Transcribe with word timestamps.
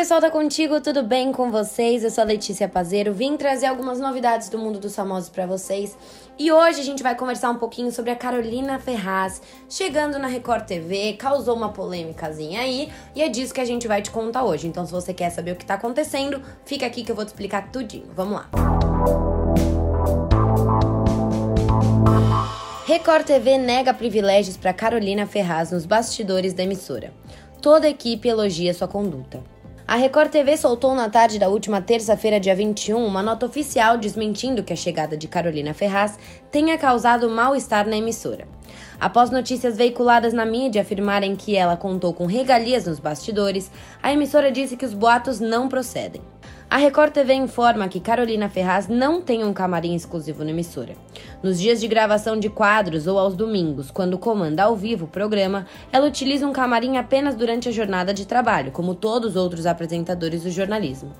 pessoal 0.00 0.18
da 0.18 0.30
Contigo, 0.30 0.80
tudo 0.80 1.02
bem 1.02 1.30
com 1.30 1.50
vocês? 1.50 2.02
Eu 2.02 2.10
sou 2.10 2.22
a 2.22 2.26
Letícia 2.26 2.66
Pazeiro, 2.66 3.12
vim 3.12 3.36
trazer 3.36 3.66
algumas 3.66 4.00
novidades 4.00 4.48
do 4.48 4.58
mundo 4.58 4.80
dos 4.80 4.96
famosos 4.96 5.28
para 5.28 5.44
vocês. 5.44 5.94
E 6.38 6.50
hoje 6.50 6.80
a 6.80 6.82
gente 6.82 7.02
vai 7.02 7.14
conversar 7.14 7.50
um 7.50 7.56
pouquinho 7.56 7.92
sobre 7.92 8.10
a 8.10 8.16
Carolina 8.16 8.78
Ferraz, 8.78 9.42
chegando 9.68 10.18
na 10.18 10.26
Record 10.26 10.64
TV, 10.64 11.12
causou 11.18 11.54
uma 11.54 11.68
polêmicazinha 11.68 12.62
aí, 12.62 12.90
e 13.14 13.20
é 13.20 13.28
disso 13.28 13.52
que 13.52 13.60
a 13.60 13.64
gente 13.66 13.86
vai 13.86 14.00
te 14.00 14.10
contar 14.10 14.42
hoje. 14.42 14.66
Então, 14.66 14.86
se 14.86 14.90
você 14.90 15.12
quer 15.12 15.28
saber 15.28 15.52
o 15.52 15.56
que 15.56 15.66
tá 15.66 15.74
acontecendo, 15.74 16.40
fica 16.64 16.86
aqui 16.86 17.04
que 17.04 17.12
eu 17.12 17.14
vou 17.14 17.26
te 17.26 17.28
explicar 17.28 17.70
tudinho. 17.70 18.08
Vamos 18.16 18.36
lá. 18.36 18.48
Record 22.86 23.26
TV 23.26 23.58
nega 23.58 23.92
privilégios 23.92 24.56
para 24.56 24.72
Carolina 24.72 25.26
Ferraz 25.26 25.72
nos 25.72 25.84
bastidores 25.84 26.54
da 26.54 26.62
emissora. 26.62 27.12
Toda 27.60 27.86
a 27.86 27.90
equipe 27.90 28.26
elogia 28.26 28.72
sua 28.72 28.88
conduta. 28.88 29.59
A 29.90 29.96
Record 29.96 30.30
TV 30.30 30.56
soltou 30.56 30.94
na 30.94 31.10
tarde 31.10 31.36
da 31.36 31.48
última 31.48 31.82
terça-feira, 31.82 32.38
dia 32.38 32.54
21, 32.54 33.04
uma 33.04 33.24
nota 33.24 33.44
oficial 33.44 33.98
desmentindo 33.98 34.62
que 34.62 34.72
a 34.72 34.76
chegada 34.76 35.16
de 35.16 35.26
Carolina 35.26 35.74
Ferraz 35.74 36.16
tenha 36.48 36.78
causado 36.78 37.28
mal-estar 37.28 37.88
na 37.88 37.96
emissora. 37.96 38.46
Após 39.00 39.30
notícias 39.30 39.76
veiculadas 39.76 40.32
na 40.32 40.46
mídia 40.46 40.82
afirmarem 40.82 41.34
que 41.34 41.56
ela 41.56 41.76
contou 41.76 42.14
com 42.14 42.24
regalias 42.24 42.86
nos 42.86 43.00
bastidores, 43.00 43.68
a 44.00 44.12
emissora 44.12 44.52
disse 44.52 44.76
que 44.76 44.86
os 44.86 44.94
boatos 44.94 45.40
não 45.40 45.68
procedem. 45.68 46.22
A 46.72 46.76
Record 46.76 47.12
TV 47.12 47.34
informa 47.34 47.88
que 47.88 47.98
Carolina 47.98 48.48
Ferraz 48.48 48.86
não 48.86 49.20
tem 49.20 49.42
um 49.42 49.52
camarim 49.52 49.92
exclusivo 49.92 50.44
na 50.44 50.50
emissora. 50.50 50.94
Nos 51.42 51.58
dias 51.58 51.80
de 51.80 51.88
gravação 51.88 52.38
de 52.38 52.48
quadros 52.48 53.08
ou 53.08 53.18
aos 53.18 53.34
domingos, 53.34 53.90
quando 53.90 54.16
comanda 54.16 54.62
ao 54.62 54.76
vivo 54.76 55.06
o 55.06 55.08
programa, 55.08 55.66
ela 55.90 56.06
utiliza 56.06 56.46
um 56.46 56.52
camarim 56.52 56.96
apenas 56.96 57.34
durante 57.34 57.68
a 57.68 57.72
jornada 57.72 58.14
de 58.14 58.24
trabalho, 58.24 58.70
como 58.70 58.94
todos 58.94 59.30
os 59.30 59.36
outros 59.36 59.66
apresentadores 59.66 60.44
do 60.44 60.50
jornalismo. 60.52 61.10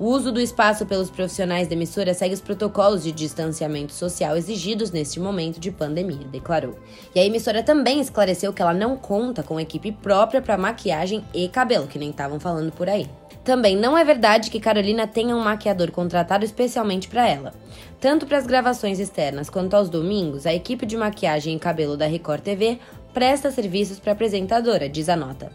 O 0.00 0.04
uso 0.06 0.30
do 0.30 0.40
espaço 0.40 0.86
pelos 0.86 1.10
profissionais 1.10 1.66
da 1.66 1.74
emissora 1.74 2.14
segue 2.14 2.32
os 2.32 2.40
protocolos 2.40 3.02
de 3.02 3.10
distanciamento 3.10 3.92
social 3.92 4.36
exigidos 4.36 4.92
neste 4.92 5.18
momento 5.18 5.58
de 5.58 5.72
pandemia, 5.72 6.24
declarou. 6.30 6.78
E 7.12 7.18
a 7.18 7.24
emissora 7.24 7.64
também 7.64 8.00
esclareceu 8.00 8.52
que 8.52 8.62
ela 8.62 8.72
não 8.72 8.96
conta 8.96 9.42
com 9.42 9.58
equipe 9.58 9.90
própria 9.90 10.40
para 10.40 10.56
maquiagem 10.56 11.24
e 11.34 11.48
cabelo, 11.48 11.88
que 11.88 11.98
nem 11.98 12.10
estavam 12.10 12.38
falando 12.38 12.70
por 12.70 12.88
aí. 12.88 13.10
Também 13.42 13.76
não 13.76 13.98
é 13.98 14.04
verdade 14.04 14.50
que 14.50 14.60
Carolina 14.60 15.04
tenha 15.04 15.34
um 15.34 15.42
maquiador 15.42 15.90
contratado 15.90 16.44
especialmente 16.44 17.08
para 17.08 17.28
ela. 17.28 17.52
Tanto 18.00 18.24
para 18.24 18.38
as 18.38 18.46
gravações 18.46 19.00
externas 19.00 19.50
quanto 19.50 19.74
aos 19.74 19.88
domingos, 19.88 20.46
a 20.46 20.54
equipe 20.54 20.86
de 20.86 20.96
maquiagem 20.96 21.56
e 21.56 21.58
cabelo 21.58 21.96
da 21.96 22.06
Record 22.06 22.42
TV 22.42 22.78
presta 23.12 23.50
serviços 23.50 23.98
para 23.98 24.12
a 24.12 24.14
apresentadora, 24.14 24.88
diz 24.88 25.08
a 25.08 25.16
nota. 25.16 25.50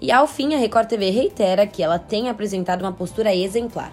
E 0.00 0.12
ao 0.12 0.26
fim, 0.26 0.54
a 0.54 0.58
Record 0.58 0.88
TV 0.88 1.10
reitera 1.10 1.66
que 1.66 1.82
ela 1.82 1.98
tem 1.98 2.28
apresentado 2.28 2.82
uma 2.82 2.92
postura 2.92 3.34
exemplar. 3.34 3.92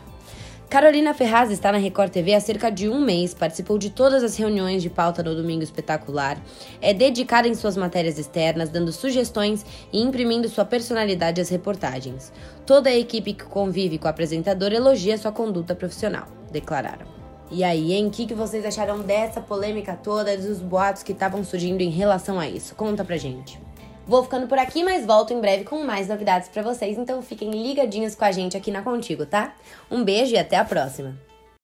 Carolina 0.74 1.14
Ferraz 1.14 1.52
está 1.52 1.72
na 1.72 1.78
Record 1.78 2.12
TV 2.12 2.34
há 2.34 2.40
cerca 2.40 2.72
de 2.72 2.90
um 2.90 3.00
mês, 3.00 3.32
participou 3.32 3.78
de 3.78 3.92
todas 3.92 4.24
as 4.24 4.36
reuniões 4.36 4.82
de 4.82 4.90
pauta 4.90 5.22
no 5.22 5.36
Domingo 5.36 5.62
Espetacular, 5.62 6.42
é 6.82 6.92
dedicada 6.96 7.48
em 7.48 7.54
suas 7.54 7.78
matérias 7.78 8.18
externas, 8.18 8.70
dando 8.70 8.92
sugestões 8.92 9.64
e 9.94 10.02
imprimindo 10.02 10.50
sua 10.50 10.66
personalidade 10.66 11.40
às 11.40 11.50
reportagens. 11.50 12.34
Toda 12.66 12.90
a 12.90 12.98
equipe 12.98 13.34
que 13.34 13.44
convive 13.44 14.00
com 14.00 14.08
a 14.08 14.10
apresentadora 14.10 14.74
elogia 14.74 15.16
sua 15.16 15.32
conduta 15.32 15.76
profissional, 15.76 16.28
declararam. 16.52 17.06
E 17.52 17.64
aí, 17.64 17.94
hein? 17.94 18.08
O 18.08 18.10
que, 18.10 18.26
que 18.26 18.34
vocês 18.34 18.66
acharam 18.66 19.00
dessa 19.02 19.40
polêmica 19.40 19.96
toda, 19.96 20.36
dos 20.36 20.60
boatos 20.60 21.04
que 21.04 21.12
estavam 21.12 21.44
surgindo 21.44 21.82
em 21.82 21.92
relação 21.92 22.40
a 22.40 22.50
isso? 22.50 22.74
Conta 22.74 23.06
pra 23.06 23.16
gente. 23.16 23.60
Vou 24.06 24.24
ficando 24.24 24.48
por 24.48 24.58
aqui, 24.58 24.84
mas 24.84 25.06
volto 25.06 25.34
em 25.34 25.40
breve 25.40 25.64
com 25.64 25.84
mais 25.84 26.10
novidades 26.10 26.50
para 26.50 26.62
vocês, 26.62 26.98
então 26.98 27.22
fiquem 27.22 27.52
ligadinhos 27.52 28.16
com 28.16 28.26
a 28.26 28.32
gente 28.32 28.58
aqui 28.58 28.70
na 28.70 28.82
Contigo, 28.82 29.26
tá? 29.26 29.56
Um 29.90 30.04
beijo 30.04 30.34
e 30.34 30.38
até 30.38 30.58
a 30.58 30.66
próxima! 30.66 31.33